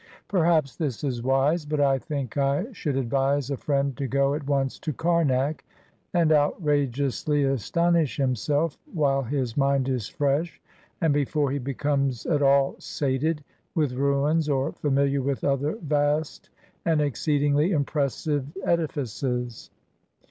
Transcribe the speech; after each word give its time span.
Perhaps 0.27 0.77
this 0.77 1.03
is 1.03 1.21
wise; 1.21 1.63
but 1.63 1.79
I 1.79 1.99
think 1.99 2.35
I 2.35 2.65
should 2.71 2.95
advise 2.97 3.51
a 3.51 3.55
friend 3.57 3.95
to 3.97 4.07
go 4.07 4.33
at 4.33 4.47
once 4.47 4.79
to 4.79 4.91
Kamak 4.91 5.63
and 6.11 6.31
outrageously 6.31 7.45
aston 7.45 7.95
ish 7.95 8.17
himself, 8.17 8.79
while 8.91 9.21
his 9.21 9.55
mind 9.55 9.87
is 9.89 10.07
fresh, 10.07 10.59
and 11.01 11.13
before 11.13 11.51
he 11.51 11.59
becomes 11.59 12.25
at 12.25 12.41
all 12.41 12.73
sated 12.79 13.43
with 13.75 13.93
ruins 13.93 14.49
or 14.49 14.71
famihar 14.71 15.23
wdth 15.23 15.43
other 15.47 15.75
vast 15.83 16.49
and 16.83 16.99
exceedingly 16.99 17.71
impressive 17.71 18.47
edifices. 18.65 19.69